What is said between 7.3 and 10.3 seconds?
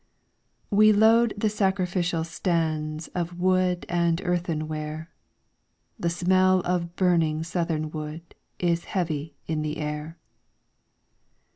southernwood Is heavy in the air.